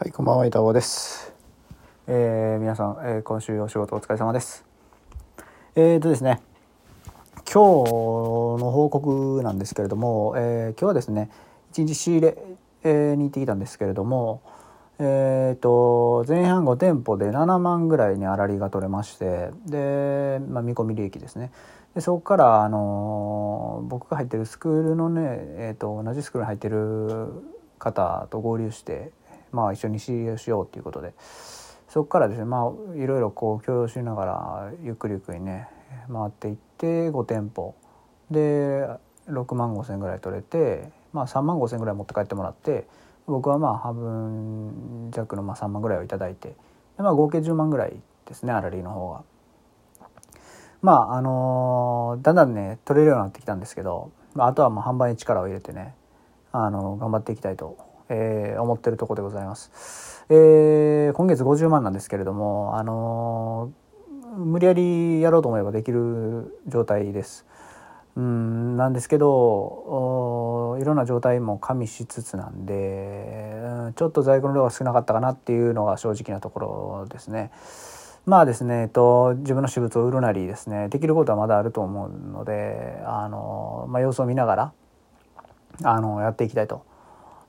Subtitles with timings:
[0.00, 1.34] はい、こんばんは、板尾です。
[2.06, 4.64] えー皆さん、えー今週お仕事お疲れ様です。
[5.74, 6.40] えーとですね、
[7.52, 7.90] 今日
[8.62, 11.30] の報告なんですけれども、えー今日はですね、
[11.72, 12.38] 一日仕入れ、
[12.84, 14.40] えーに行ってきたんですけれども、
[15.00, 21.50] えーと前半5店舗で7万ぐらいに粗利が取れましてで、まあ、見込み利益ですね
[21.96, 27.32] でそこから、あのー僕が入ってるスクールのね、えー、と同じスクールに入ってる
[27.80, 29.10] 方と合流して、
[29.52, 31.14] まあ、一緒に仕入れしようということで
[31.88, 35.68] そこからですねまあいろいろこう共有しながらゆっくりゆっくりね
[36.12, 37.74] 回っていって5店舗
[38.30, 38.86] で
[39.28, 42.86] 6万5千ぐらい取れて、まあ、3万5千ぐらい持って帰ってもらって
[43.26, 46.54] 僕はまあ半分弱のまあ3万ぐらいをいただいてで、
[46.98, 49.22] まあ、合計10万ぐらいですね粗利の方が。
[50.80, 55.94] まああのだんだんね取れるようになってきたんですけど、まあ、あとはもう販売に力を入れてね
[56.52, 57.76] あの頑張っていきたいと、
[58.08, 60.24] えー思ってるとこでございます。
[60.28, 63.70] えー今月50万なんですけれども、あの
[64.36, 67.46] 無理やりやろうと思えばできる状態です。
[68.16, 73.62] うんなんですけどいろんな状態も加味しつつなんで
[73.94, 77.52] ちょっと在庫の量が少なかったかなっていうのが正直なところですね。
[78.26, 84.72] まあですね、えっと、自分の私物を売るなりですねできることはまだあると思うのであの、まあ、様子を見ながら
[85.84, 86.84] あのやっていきたいと、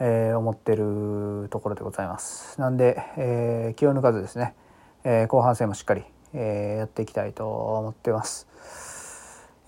[0.00, 2.60] えー思ってるところでございます。
[2.60, 4.54] なんで、えー気を抜かずですね、
[5.04, 8.46] えー後半戦もしっかり、えーやっていきたいと思ってます。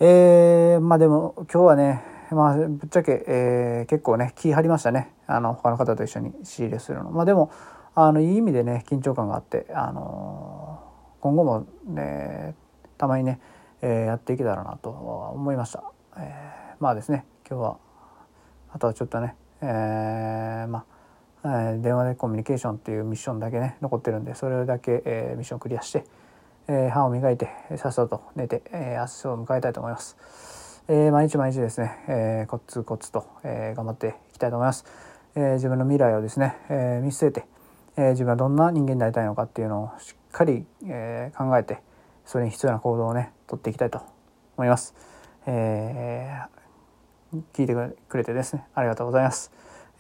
[0.01, 7.11] えーまあでも今日はね、まあ、ぶっちゃけ、えー結構ね気張りましたねあの他の方と一緒に仕入れするの。
[7.11, 7.51] まあでも
[7.95, 10.87] あのいい意味でね緊張感があって、あのー
[11.21, 12.55] 今後もね
[12.99, 13.41] たまにね、
[13.81, 15.85] えーやっていけたらなと思いました。
[16.19, 17.79] えーまあですね今日は
[18.73, 19.35] あとはちょっとね、
[19.69, 20.85] えーま
[21.43, 26.05] あ、え電話でコミュニケーションっていうミッションだけね残ってるんでそれだけ、えーミッションクリアして、
[26.69, 30.83] えー歯を磨いてさっさと寝て、えー明日を迎えたいと思います。
[30.89, 34.85] えー毎日毎日ですね、えーコツコツと、えー頑張っていきたいと思います。
[35.35, 37.47] えー自分の未来をですね、えー見据えて、
[37.97, 41.83] えー自分はどんな人間になりたいのかっていうのをしっかり、えー考えて
[42.25, 44.01] それに必要な行動をね取っていきたいと
[44.57, 44.95] 思います。
[45.47, 46.66] えー
[47.53, 47.75] 聞いて
[48.09, 48.67] くれてですね。
[48.75, 49.51] ありがとうございます、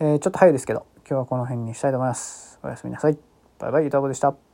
[0.00, 2.58] えーちょっと早いですけど今日はこの辺にしたいと思います。
[2.62, 3.18] おやすみなさい。
[3.58, 4.45] バイバイゆたぼでした。